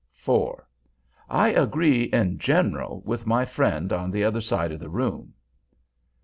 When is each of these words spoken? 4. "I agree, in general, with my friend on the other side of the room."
4. 0.15 0.67
"I 1.29 1.49
agree, 1.49 2.05
in 2.05 2.39
general, 2.39 3.03
with 3.05 3.27
my 3.27 3.45
friend 3.45 3.93
on 3.93 4.09
the 4.09 4.23
other 4.23 4.41
side 4.41 4.71
of 4.71 4.79
the 4.79 4.89
room." 4.89 5.35